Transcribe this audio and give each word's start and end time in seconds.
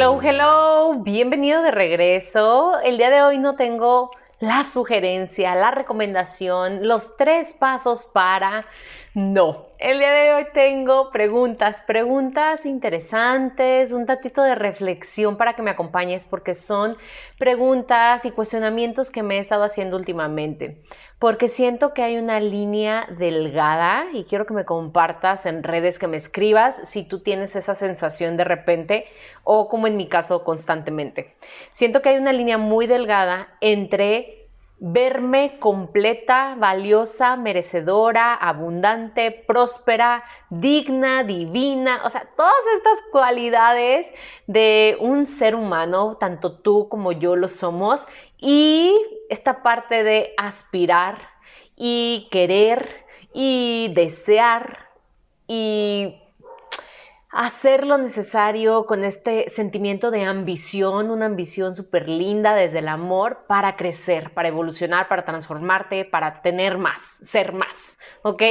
Hello, 0.00 0.20
hello, 0.22 0.94
bienvenido 1.02 1.60
de 1.60 1.72
regreso. 1.72 2.78
El 2.84 2.98
día 2.98 3.10
de 3.10 3.20
hoy 3.20 3.38
no 3.38 3.56
tengo 3.56 4.12
la 4.38 4.62
sugerencia, 4.62 5.56
la 5.56 5.72
recomendación, 5.72 6.86
los 6.86 7.16
tres 7.16 7.52
pasos 7.58 8.06
para... 8.06 8.64
No, 9.14 9.66
el 9.78 10.00
día 10.00 10.10
de 10.10 10.34
hoy 10.34 10.46
tengo 10.52 11.10
preguntas, 11.10 11.84
preguntas 11.86 12.66
interesantes, 12.66 13.92
un 13.92 14.06
tatito 14.06 14.42
de 14.42 14.56
reflexión 14.56 15.36
para 15.36 15.54
que 15.54 15.62
me 15.62 15.70
acompañes 15.70 16.26
porque 16.26 16.54
son 16.54 16.96
preguntas 17.38 18.24
y 18.24 18.32
cuestionamientos 18.32 19.10
que 19.10 19.22
me 19.22 19.36
he 19.36 19.38
estado 19.38 19.62
haciendo 19.62 19.96
últimamente. 19.96 20.82
Porque 21.20 21.46
siento 21.46 21.94
que 21.94 22.02
hay 22.02 22.16
una 22.16 22.40
línea 22.40 23.06
delgada 23.18 24.06
y 24.12 24.24
quiero 24.24 24.46
que 24.46 24.54
me 24.54 24.64
compartas 24.64 25.46
en 25.46 25.62
redes, 25.62 26.00
que 26.00 26.08
me 26.08 26.16
escribas 26.16 26.80
si 26.82 27.04
tú 27.04 27.20
tienes 27.22 27.54
esa 27.54 27.76
sensación 27.76 28.36
de 28.36 28.44
repente 28.44 29.06
o 29.44 29.68
como 29.68 29.86
en 29.86 29.96
mi 29.96 30.08
caso 30.08 30.42
constantemente. 30.42 31.36
Siento 31.70 32.02
que 32.02 32.08
hay 32.08 32.18
una 32.18 32.32
línea 32.32 32.58
muy 32.58 32.88
delgada 32.88 33.48
entre 33.60 34.47
verme 34.80 35.58
completa, 35.58 36.54
valiosa, 36.56 37.36
merecedora, 37.36 38.34
abundante, 38.34 39.30
próspera, 39.32 40.22
digna, 40.50 41.24
divina, 41.24 42.02
o 42.04 42.10
sea, 42.10 42.28
todas 42.36 42.52
estas 42.76 42.98
cualidades 43.10 44.06
de 44.46 44.96
un 45.00 45.26
ser 45.26 45.54
humano, 45.54 46.16
tanto 46.18 46.52
tú 46.60 46.88
como 46.88 47.12
yo 47.12 47.34
lo 47.34 47.48
somos, 47.48 48.06
y 48.38 48.94
esta 49.28 49.62
parte 49.62 50.04
de 50.04 50.32
aspirar 50.36 51.18
y 51.76 52.28
querer 52.30 53.04
y 53.32 53.92
desear 53.94 54.88
y 55.48 56.22
hacer 57.30 57.86
lo 57.86 57.98
necesario 57.98 58.86
con 58.86 59.04
este 59.04 59.48
sentimiento 59.50 60.10
de 60.10 60.24
ambición, 60.24 61.10
una 61.10 61.26
ambición 61.26 61.74
súper 61.74 62.08
linda 62.08 62.54
desde 62.54 62.78
el 62.78 62.88
amor 62.88 63.44
para 63.46 63.76
crecer, 63.76 64.32
para 64.32 64.48
evolucionar, 64.48 65.08
para 65.08 65.24
transformarte, 65.24 66.04
para 66.06 66.40
tener 66.40 66.78
más, 66.78 67.18
ser 67.20 67.52
más, 67.52 67.98
¿ok? 68.22 68.42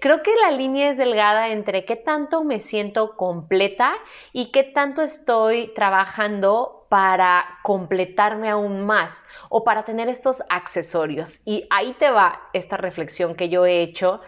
Creo 0.00 0.22
que 0.22 0.34
la 0.36 0.50
línea 0.50 0.90
es 0.90 0.98
delgada 0.98 1.48
entre 1.48 1.84
qué 1.84 1.96
tanto 1.96 2.44
me 2.44 2.60
siento 2.60 3.16
completa 3.16 3.94
y 4.32 4.50
qué 4.52 4.62
tanto 4.62 5.00
estoy 5.02 5.72
trabajando 5.74 6.86
para 6.88 7.58
completarme 7.62 8.48
aún 8.48 8.84
más 8.84 9.24
o 9.48 9.64
para 9.64 9.84
tener 9.84 10.08
estos 10.08 10.42
accesorios. 10.48 11.40
Y 11.44 11.66
ahí 11.70 11.94
te 11.98 12.10
va 12.10 12.48
esta 12.52 12.76
reflexión 12.76 13.34
que 13.34 13.48
yo 13.48 13.66
he 13.66 13.82
hecho 13.82 14.20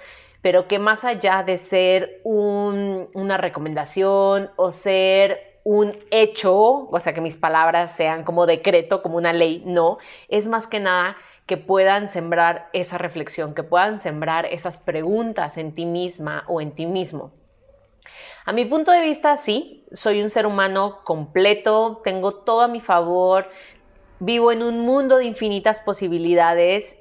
pero 0.42 0.68
que 0.68 0.78
más 0.78 1.04
allá 1.04 1.42
de 1.42 1.58
ser 1.58 2.20
una 2.24 3.36
recomendación 3.36 4.50
o 4.56 4.72
ser 4.72 5.60
un 5.64 5.98
hecho, 6.10 6.88
o 6.88 7.00
sea, 7.00 7.12
que 7.12 7.20
mis 7.20 7.36
palabras 7.36 7.94
sean 7.94 8.24
como 8.24 8.46
decreto, 8.46 9.02
como 9.02 9.18
una 9.18 9.32
ley, 9.32 9.62
no, 9.66 9.98
es 10.28 10.48
más 10.48 10.66
que 10.66 10.80
nada 10.80 11.16
que 11.46 11.56
puedan 11.56 12.08
sembrar 12.08 12.68
esa 12.72 12.96
reflexión, 12.96 13.54
que 13.54 13.62
puedan 13.62 14.00
sembrar 14.00 14.46
esas 14.46 14.78
preguntas 14.78 15.58
en 15.58 15.74
ti 15.74 15.84
misma 15.84 16.44
o 16.46 16.60
en 16.60 16.72
ti 16.72 16.86
mismo. 16.86 17.32
A 18.46 18.52
mi 18.52 18.64
punto 18.64 18.90
de 18.90 19.02
vista, 19.02 19.36
sí, 19.36 19.84
soy 19.92 20.22
un 20.22 20.30
ser 20.30 20.46
humano 20.46 21.00
completo, 21.04 22.00
tengo 22.04 22.34
todo 22.34 22.62
a 22.62 22.68
mi 22.68 22.80
favor, 22.80 23.48
vivo 24.20 24.52
en 24.52 24.62
un 24.62 24.80
mundo 24.80 25.18
de 25.18 25.24
infinitas 25.24 25.80
posibilidades 25.80 26.98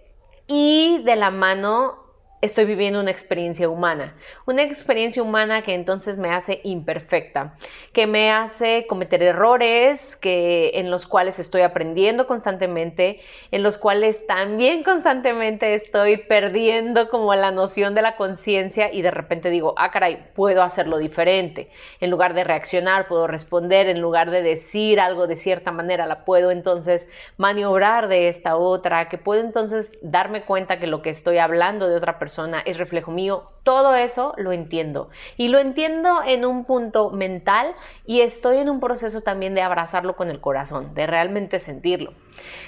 y 0.47 1.01
de 1.03 1.15
la 1.15 1.31
mano 1.31 1.98
estoy 2.41 2.65
viviendo 2.65 3.01
una 3.01 3.11
experiencia 3.11 3.67
humana, 3.67 4.15
una 4.45 4.63
experiencia 4.63 5.21
humana 5.21 5.61
que 5.61 5.73
entonces 5.73 6.17
me 6.17 6.31
hace 6.31 6.61
imperfecta, 6.63 7.57
que 7.91 8.07
me 8.07 8.31
hace 8.31 8.85
cometer 8.87 9.21
errores, 9.21 10.15
que 10.15 10.71
en 10.75 10.89
los 10.89 11.05
cuales 11.05 11.37
estoy 11.37 11.61
aprendiendo 11.61 12.27
constantemente, 12.27 13.19
en 13.51 13.61
los 13.61 13.77
cuales 13.77 14.25
también 14.25 14.83
constantemente 14.83 15.73
estoy 15.73 16.17
perdiendo 16.17 17.09
como 17.09 17.35
la 17.35 17.51
noción 17.51 17.93
de 17.93 18.03
la 18.03 18.15
conciencia 18.15 18.93
y 18.93 19.01
de 19.01 19.11
repente 19.11 19.49
digo, 19.49 19.73
ah, 19.77 19.91
caray, 19.91 20.27
puedo 20.33 20.63
hacerlo 20.63 20.97
diferente. 20.97 21.69
En 21.99 22.09
lugar 22.09 22.33
de 22.33 22.45
reaccionar, 22.45 23.09
puedo 23.09 23.27
responder, 23.27 23.89
en 23.89 23.99
lugar 23.99 24.31
de 24.31 24.43
decir 24.43 25.01
algo 25.01 25.27
de 25.27 25.35
cierta 25.35 25.73
manera, 25.73 26.05
la 26.05 26.23
puedo 26.23 26.51
entonces 26.51 27.09
maniobrar 27.35 28.07
de 28.07 28.29
esta 28.29 28.55
otra, 28.55 29.09
que 29.09 29.17
puedo 29.17 29.41
entonces 29.41 29.91
darme 30.01 30.43
cuenta 30.43 30.79
que 30.79 30.87
lo 30.87 31.01
que 31.01 31.09
estoy 31.09 31.37
hablando 31.37 31.89
de 31.89 31.97
otra 31.97 32.17
persona 32.17 32.28
es 32.65 32.77
reflejo 32.77 33.11
mío, 33.11 33.51
todo 33.63 33.95
eso 33.95 34.33
lo 34.37 34.51
entiendo. 34.51 35.09
Y 35.37 35.49
lo 35.49 35.59
entiendo 35.59 36.21
en 36.25 36.45
un 36.45 36.65
punto 36.65 37.09
mental 37.09 37.75
y 38.05 38.21
estoy 38.21 38.57
en 38.57 38.69
un 38.69 38.79
proceso 38.79 39.21
también 39.21 39.55
de 39.55 39.61
abrazarlo 39.61 40.15
con 40.15 40.29
el 40.29 40.39
corazón, 40.39 40.93
de 40.93 41.07
realmente 41.07 41.59
sentirlo. 41.59 42.13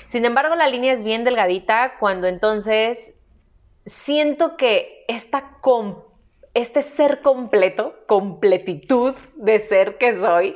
Sin 0.07 0.25
embargo, 0.25 0.55
la 0.55 0.67
línea 0.67 0.93
es 0.93 1.03
bien 1.03 1.23
delgadita 1.23 1.93
cuando 1.99 2.27
entonces 2.27 3.13
siento 3.85 4.57
que 4.57 5.05
esta 5.07 5.51
este 6.53 6.81
ser 6.81 7.21
completo, 7.21 7.95
completitud 8.07 9.15
de 9.35 9.59
ser 9.59 9.97
que 9.97 10.13
soy, 10.13 10.55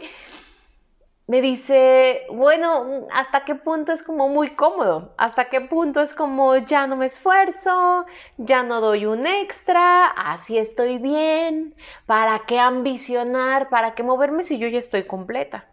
me 1.27 1.41
dice, 1.41 2.27
bueno, 2.29 3.07
¿hasta 3.11 3.45
qué 3.45 3.55
punto 3.55 3.91
es 3.91 4.03
como 4.03 4.29
muy 4.29 4.51
cómodo? 4.55 5.13
¿Hasta 5.17 5.45
qué 5.49 5.61
punto 5.61 6.01
es 6.01 6.13
como 6.13 6.55
ya 6.57 6.85
no 6.85 6.95
me 6.97 7.07
esfuerzo, 7.07 8.05
ya 8.37 8.61
no 8.61 8.79
doy 8.79 9.07
un 9.07 9.25
extra, 9.25 10.05
así 10.05 10.57
estoy 10.57 10.99
bien? 10.99 11.73
¿Para 12.05 12.43
qué 12.45 12.59
ambicionar? 12.59 13.69
¿Para 13.69 13.95
qué 13.95 14.03
moverme 14.03 14.43
si 14.43 14.59
yo 14.59 14.67
ya 14.67 14.77
estoy 14.77 15.03
completa? 15.03 15.65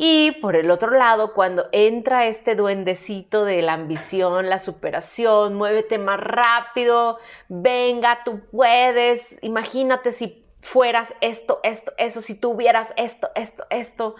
Y 0.00 0.32
por 0.40 0.54
el 0.54 0.70
otro 0.70 0.90
lado, 0.90 1.34
cuando 1.34 1.66
entra 1.72 2.26
este 2.26 2.54
duendecito 2.54 3.44
de 3.44 3.62
la 3.62 3.74
ambición, 3.74 4.48
la 4.48 4.60
superación, 4.60 5.54
muévete 5.54 5.98
más 5.98 6.20
rápido, 6.20 7.18
venga, 7.48 8.22
tú 8.24 8.40
puedes, 8.52 9.36
imagínate 9.42 10.12
si 10.12 10.47
fueras 10.60 11.14
esto, 11.20 11.60
esto, 11.62 11.92
eso, 11.98 12.20
si 12.20 12.34
tuvieras 12.34 12.92
esto, 12.96 13.28
esto, 13.34 13.64
esto. 13.70 14.16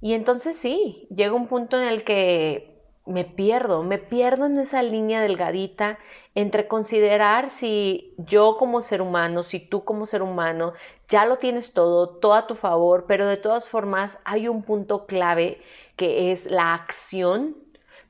Y 0.00 0.14
entonces 0.14 0.56
sí, 0.56 1.06
llega 1.14 1.34
un 1.34 1.46
punto 1.46 1.78
en 1.78 1.86
el 1.86 2.04
que 2.04 2.70
me 3.06 3.24
pierdo, 3.24 3.82
me 3.82 3.98
pierdo 3.98 4.46
en 4.46 4.58
esa 4.58 4.82
línea 4.82 5.20
delgadita 5.20 5.98
entre 6.34 6.68
considerar 6.68 7.50
si 7.50 8.14
yo 8.18 8.56
como 8.56 8.82
ser 8.82 9.02
humano, 9.02 9.42
si 9.42 9.58
tú 9.58 9.84
como 9.84 10.06
ser 10.06 10.22
humano, 10.22 10.72
ya 11.08 11.24
lo 11.24 11.38
tienes 11.38 11.72
todo, 11.72 12.18
todo 12.18 12.34
a 12.34 12.46
tu 12.46 12.54
favor, 12.54 13.06
pero 13.08 13.26
de 13.26 13.36
todas 13.36 13.68
formas 13.68 14.18
hay 14.24 14.48
un 14.48 14.62
punto 14.62 15.06
clave 15.06 15.60
que 15.96 16.30
es 16.30 16.46
la 16.46 16.72
acción 16.72 17.56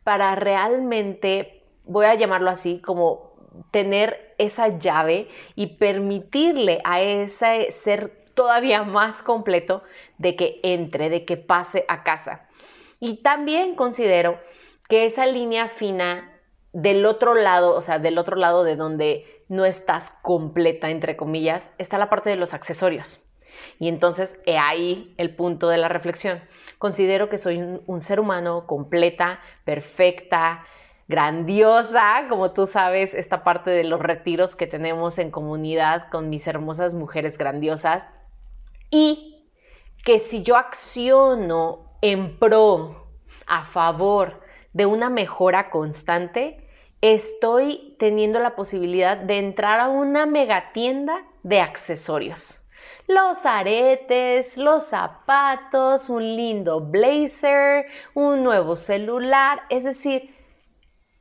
para 0.05 0.35
realmente, 0.35 1.65
voy 1.85 2.07
a 2.07 2.15
llamarlo 2.15 2.51
así, 2.51 2.81
como 2.81 3.30
tener 3.71 4.35
esa 4.39 4.79
llave 4.79 5.29
y 5.55 5.79
permitirle 5.79 6.81
a 6.85 7.01
ese 7.03 7.71
ser 7.71 8.25
todavía 8.35 8.83
más 8.83 9.23
completo 9.23 9.83
de 10.19 10.37
que 10.37 10.61
entre, 10.63 11.11
de 11.11 11.25
que 11.25 11.37
pase 11.37 11.85
a 11.89 12.03
casa. 12.03 12.49
Y 13.01 13.23
también 13.23 13.75
considero 13.75 14.39
que 14.89 15.07
esa 15.07 15.27
línea 15.27 15.69
fina 15.69 16.41
del 16.73 17.05
otro 17.07 17.35
lado, 17.35 17.75
o 17.75 17.83
sea, 17.83 17.99
del 17.99 18.19
otro 18.19 18.37
lado 18.37 18.65
de 18.65 18.77
donde 18.77 19.45
no 19.49 19.65
estás 19.65 20.15
completa, 20.23 20.91
entre 20.91 21.17
comillas, 21.17 21.71
está 21.79 21.99
la 21.99 22.11
parte 22.11 22.31
de 22.31 22.37
los 22.37 22.55
accesorios. 22.55 23.27
Y 23.79 23.89
entonces, 23.89 24.39
he 24.47 24.59
ahí 24.59 25.15
el 25.17 25.35
punto 25.35 25.69
de 25.69 25.79
la 25.79 25.89
reflexión. 25.89 26.41
Considero 26.79 27.29
que 27.29 27.39
soy 27.39 27.59
un 27.85 28.03
ser 28.03 28.21
humano 28.21 28.67
completa, 28.67 29.41
perfecta, 29.65 30.65
grandiosa, 31.11 32.27
como 32.31 32.53
tú 32.53 32.67
sabes, 32.67 33.13
esta 33.13 33.45
parte 33.45 33.69
de 33.69 33.85
los 33.85 34.01
retiros 34.01 34.57
que 34.57 34.67
tenemos 34.67 35.19
en 35.19 35.31
comunidad 35.31 36.09
con 36.11 36.31
mis 36.31 36.47
hermosas 36.47 36.95
mujeres 36.95 37.37
grandiosas. 37.37 38.09
Y 38.91 39.45
que 40.05 40.21
si 40.21 40.43
yo 40.43 40.57
acciono 40.57 41.97
en 42.01 42.39
pro, 42.39 43.09
a 43.47 43.65
favor 43.65 44.41
de 44.73 44.87
una 44.87 45.11
mejora 45.11 45.69
constante, 45.71 46.69
estoy 47.01 47.97
teniendo 47.99 48.39
la 48.39 48.55
posibilidad 48.55 49.17
de 49.17 49.39
entrar 49.39 49.81
a 49.81 49.89
una 49.89 50.25
megatienda 50.25 51.25
de 51.43 51.61
accesorios. 51.61 52.57
los 53.07 53.45
aretes, 53.45 54.57
los 54.57 54.85
zapatos, 54.85 56.09
un 56.09 56.23
lindo 56.23 56.81
blazer, 56.81 57.87
un 58.15 58.45
nuevo 58.45 58.77
celular, 58.77 59.63
es 59.69 59.83
decir, 59.83 60.40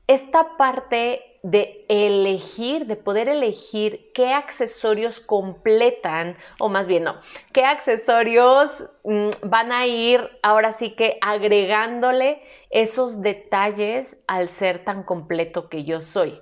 esta 0.10 0.58
parte 0.58 1.22
de 1.44 1.86
elegir, 1.88 2.88
de 2.88 2.96
poder 2.96 3.30
elegir 3.30 4.12
qué 4.16 4.34
accesorios 4.34 5.20
completan, 5.20 6.36
o 6.58 6.68
más 6.68 6.88
bien 6.88 7.04
no, 7.04 7.18
qué 7.54 7.64
accesorios 7.64 8.90
mm, 9.04 9.30
van 9.44 9.72
a 9.72 9.86
ir 9.86 10.28
ahora 10.42 10.74
sí 10.74 10.96
que 10.96 11.20
agregándole 11.22 12.42
esos 12.72 13.22
detalles 13.22 14.18
al 14.26 14.50
ser 14.50 14.84
tan 14.84 15.04
completo 15.04 15.70
que 15.70 15.84
yo 15.84 16.02
soy. 16.02 16.42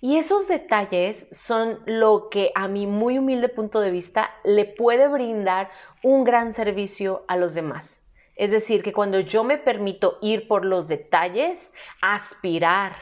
Y 0.00 0.16
esos 0.16 0.48
detalles 0.48 1.28
son 1.32 1.80
lo 1.84 2.30
que 2.30 2.50
a 2.54 2.66
mi 2.66 2.86
muy 2.86 3.18
humilde 3.18 3.50
punto 3.50 3.80
de 3.80 3.90
vista 3.90 4.30
le 4.42 4.64
puede 4.64 5.08
brindar 5.08 5.70
un 6.02 6.24
gran 6.24 6.52
servicio 6.52 7.26
a 7.28 7.36
los 7.36 7.52
demás. 7.52 8.01
Es 8.36 8.50
decir, 8.50 8.82
que 8.82 8.92
cuando 8.92 9.20
yo 9.20 9.44
me 9.44 9.58
permito 9.58 10.18
ir 10.22 10.48
por 10.48 10.64
los 10.64 10.88
detalles, 10.88 11.72
aspirar, 12.00 12.94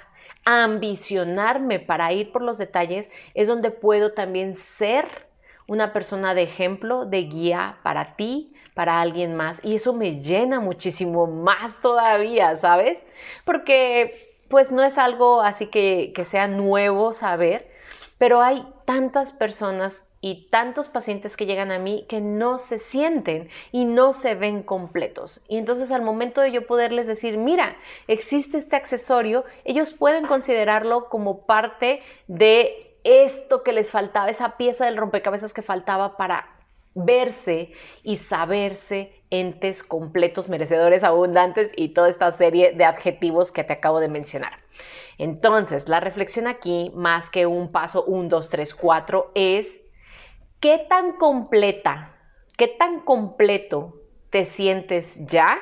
ambicionarme 0.44 1.78
para 1.78 2.12
ir 2.12 2.32
por 2.32 2.42
los 2.42 2.58
detalles, 2.58 3.10
es 3.34 3.48
donde 3.48 3.70
puedo 3.70 4.12
también 4.12 4.56
ser 4.56 5.28
una 5.66 5.92
persona 5.92 6.34
de 6.34 6.42
ejemplo, 6.42 7.06
de 7.06 7.22
guía 7.22 7.78
para 7.84 8.16
ti, 8.16 8.52
para 8.74 9.00
alguien 9.00 9.36
más. 9.36 9.60
Y 9.62 9.76
eso 9.76 9.92
me 9.92 10.20
llena 10.20 10.58
muchísimo 10.58 11.28
más 11.28 11.80
todavía, 11.80 12.56
¿sabes? 12.56 13.00
Porque 13.44 14.34
pues 14.48 14.72
no 14.72 14.82
es 14.82 14.98
algo 14.98 15.42
así 15.42 15.66
que, 15.66 16.12
que 16.12 16.24
sea 16.24 16.48
nuevo 16.48 17.12
saber, 17.12 17.70
pero 18.18 18.42
hay 18.42 18.66
tantas 18.84 19.32
personas 19.32 20.04
y 20.20 20.48
tantos 20.50 20.88
pacientes 20.88 21.36
que 21.36 21.46
llegan 21.46 21.70
a 21.70 21.78
mí 21.78 22.04
que 22.08 22.20
no 22.20 22.58
se 22.58 22.78
sienten 22.78 23.48
y 23.72 23.84
no 23.84 24.12
se 24.12 24.34
ven 24.34 24.62
completos. 24.62 25.42
Y 25.48 25.56
entonces 25.56 25.90
al 25.90 26.02
momento 26.02 26.42
de 26.42 26.52
yo 26.52 26.66
poderles 26.66 27.06
decir, 27.06 27.38
mira, 27.38 27.76
existe 28.06 28.58
este 28.58 28.76
accesorio, 28.76 29.44
ellos 29.64 29.92
pueden 29.92 30.26
considerarlo 30.26 31.08
como 31.08 31.46
parte 31.46 32.02
de 32.26 32.78
esto 33.04 33.62
que 33.62 33.72
les 33.72 33.90
faltaba, 33.90 34.28
esa 34.28 34.56
pieza 34.56 34.84
del 34.84 34.98
rompecabezas 34.98 35.54
que 35.54 35.62
faltaba 35.62 36.16
para 36.16 36.56
verse 36.94 37.72
y 38.02 38.16
saberse 38.16 39.12
entes 39.30 39.82
completos, 39.82 40.48
merecedores, 40.48 41.04
abundantes 41.04 41.70
y 41.76 41.90
toda 41.90 42.08
esta 42.08 42.30
serie 42.32 42.72
de 42.72 42.84
adjetivos 42.84 43.52
que 43.52 43.64
te 43.64 43.72
acabo 43.72 44.00
de 44.00 44.08
mencionar. 44.08 44.58
Entonces, 45.18 45.88
la 45.88 46.00
reflexión 46.00 46.46
aquí, 46.46 46.90
más 46.94 47.30
que 47.30 47.46
un 47.46 47.70
paso 47.70 48.04
1, 48.04 48.28
2, 48.28 48.50
3, 48.50 48.74
4, 48.74 49.32
es 49.34 49.79
¿Qué 50.60 50.84
tan 50.90 51.12
completa, 51.12 52.14
qué 52.58 52.68
tan 52.68 53.00
completo 53.00 53.94
te 54.28 54.44
sientes 54.44 55.26
ya? 55.26 55.58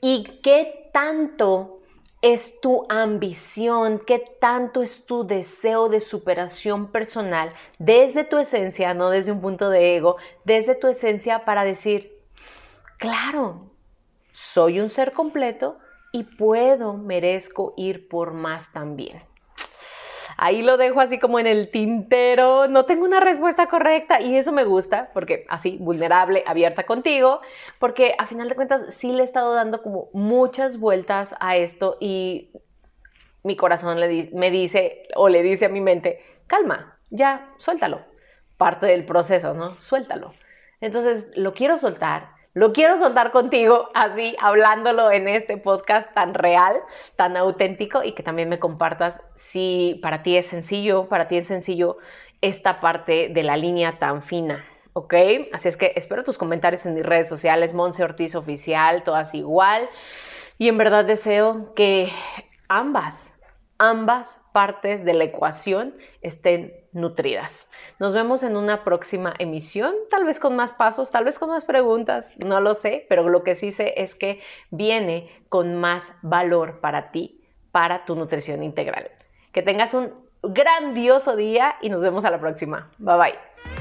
¿Y 0.00 0.40
qué 0.40 0.88
tanto 0.92 1.80
es 2.22 2.60
tu 2.60 2.86
ambición, 2.88 4.00
qué 4.06 4.20
tanto 4.40 4.82
es 4.82 5.04
tu 5.04 5.26
deseo 5.26 5.88
de 5.88 6.00
superación 6.00 6.92
personal 6.92 7.52
desde 7.80 8.22
tu 8.22 8.38
esencia, 8.38 8.94
no 8.94 9.10
desde 9.10 9.32
un 9.32 9.40
punto 9.40 9.68
de 9.68 9.96
ego, 9.96 10.16
desde 10.44 10.76
tu 10.76 10.86
esencia 10.86 11.44
para 11.44 11.64
decir, 11.64 12.20
claro, 12.98 13.68
soy 14.30 14.78
un 14.78 14.88
ser 14.88 15.12
completo 15.12 15.78
y 16.12 16.22
puedo, 16.22 16.92
merezco 16.92 17.74
ir 17.76 18.08
por 18.08 18.32
más 18.32 18.72
también. 18.72 19.22
Ahí 20.36 20.62
lo 20.62 20.76
dejo 20.76 21.00
así 21.00 21.18
como 21.18 21.38
en 21.38 21.46
el 21.46 21.70
tintero, 21.70 22.68
no 22.68 22.84
tengo 22.84 23.04
una 23.04 23.20
respuesta 23.20 23.68
correcta 23.68 24.20
y 24.20 24.36
eso 24.36 24.52
me 24.52 24.64
gusta 24.64 25.10
porque 25.14 25.46
así 25.48 25.78
vulnerable, 25.80 26.44
abierta 26.46 26.84
contigo, 26.84 27.40
porque 27.78 28.14
a 28.18 28.26
final 28.26 28.48
de 28.48 28.54
cuentas 28.54 28.94
sí 28.94 29.12
le 29.12 29.22
he 29.22 29.24
estado 29.24 29.54
dando 29.54 29.82
como 29.82 30.08
muchas 30.12 30.78
vueltas 30.78 31.34
a 31.40 31.56
esto 31.56 31.96
y 32.00 32.50
mi 33.42 33.56
corazón 33.56 33.98
me 34.32 34.50
dice 34.50 35.08
o 35.14 35.28
le 35.28 35.42
dice 35.42 35.66
a 35.66 35.70
mi 35.70 35.80
mente, 35.80 36.20
calma, 36.46 36.98
ya, 37.10 37.48
suéltalo. 37.58 38.00
Parte 38.56 38.86
del 38.86 39.04
proceso, 39.04 39.54
¿no? 39.54 39.78
Suéltalo. 39.78 40.34
Entonces, 40.80 41.30
lo 41.36 41.54
quiero 41.54 41.78
soltar, 41.78 42.30
lo 42.56 42.72
quiero 42.72 42.96
soltar 42.96 43.32
contigo, 43.32 43.90
así 43.92 44.34
hablándolo 44.40 45.10
en 45.10 45.28
este 45.28 45.58
podcast 45.58 46.10
tan 46.14 46.32
real, 46.32 46.74
tan 47.14 47.36
auténtico 47.36 48.02
y 48.02 48.12
que 48.12 48.22
también 48.22 48.48
me 48.48 48.58
compartas 48.58 49.20
si 49.34 50.00
para 50.00 50.22
ti 50.22 50.38
es 50.38 50.46
sencillo, 50.46 51.06
para 51.06 51.28
ti 51.28 51.36
es 51.36 51.46
sencillo 51.46 51.98
esta 52.40 52.80
parte 52.80 53.28
de 53.28 53.42
la 53.42 53.58
línea 53.58 53.98
tan 53.98 54.22
fina. 54.22 54.64
¿ok? 54.94 55.14
Así 55.52 55.68
es 55.68 55.76
que 55.76 55.92
espero 55.96 56.24
tus 56.24 56.38
comentarios 56.38 56.86
en 56.86 56.94
mis 56.94 57.04
redes 57.04 57.28
sociales, 57.28 57.74
Monse 57.74 58.02
Ortiz 58.02 58.34
Oficial, 58.34 59.02
todas 59.02 59.34
igual. 59.34 59.90
Y 60.56 60.68
en 60.68 60.78
verdad 60.78 61.04
deseo 61.04 61.74
que 61.74 62.10
ambas 62.68 63.35
ambas 63.78 64.40
partes 64.52 65.04
de 65.04 65.14
la 65.14 65.24
ecuación 65.24 65.94
estén 66.22 66.74
nutridas. 66.92 67.70
Nos 67.98 68.14
vemos 68.14 68.42
en 68.42 68.56
una 68.56 68.84
próxima 68.84 69.34
emisión, 69.38 69.94
tal 70.10 70.24
vez 70.24 70.40
con 70.40 70.56
más 70.56 70.72
pasos, 70.72 71.10
tal 71.10 71.24
vez 71.24 71.38
con 71.38 71.50
más 71.50 71.64
preguntas, 71.64 72.30
no 72.38 72.60
lo 72.60 72.74
sé, 72.74 73.06
pero 73.08 73.28
lo 73.28 73.44
que 73.44 73.54
sí 73.54 73.72
sé 73.72 73.94
es 73.96 74.14
que 74.14 74.40
viene 74.70 75.30
con 75.48 75.76
más 75.76 76.04
valor 76.22 76.80
para 76.80 77.10
ti, 77.10 77.44
para 77.70 78.04
tu 78.04 78.16
nutrición 78.16 78.62
integral. 78.62 79.10
Que 79.52 79.62
tengas 79.62 79.94
un 79.94 80.12
grandioso 80.42 81.36
día 81.36 81.76
y 81.82 81.90
nos 81.90 82.00
vemos 82.00 82.24
a 82.24 82.30
la 82.30 82.40
próxima. 82.40 82.90
Bye 82.98 83.16
bye. 83.16 83.75